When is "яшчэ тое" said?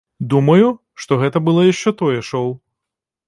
1.73-2.19